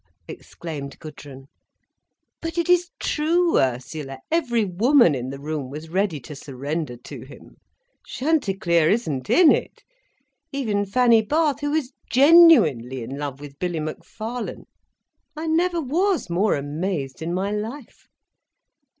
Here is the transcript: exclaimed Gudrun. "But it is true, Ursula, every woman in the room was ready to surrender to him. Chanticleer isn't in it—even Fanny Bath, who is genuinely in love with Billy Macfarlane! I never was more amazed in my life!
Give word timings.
exclaimed 0.27 0.97
Gudrun. 0.97 1.45
"But 2.41 2.57
it 2.57 2.67
is 2.71 2.89
true, 2.99 3.59
Ursula, 3.59 4.17
every 4.31 4.65
woman 4.65 5.13
in 5.13 5.29
the 5.29 5.37
room 5.37 5.69
was 5.69 5.89
ready 5.91 6.19
to 6.21 6.35
surrender 6.35 6.97
to 6.97 7.21
him. 7.21 7.57
Chanticleer 8.07 8.89
isn't 8.89 9.29
in 9.29 9.51
it—even 9.51 10.87
Fanny 10.87 11.21
Bath, 11.21 11.59
who 11.59 11.73
is 11.75 11.93
genuinely 12.09 13.03
in 13.03 13.19
love 13.19 13.39
with 13.39 13.59
Billy 13.59 13.79
Macfarlane! 13.79 14.65
I 15.37 15.45
never 15.45 15.79
was 15.79 16.31
more 16.31 16.55
amazed 16.55 17.21
in 17.21 17.31
my 17.31 17.51
life! 17.51 18.07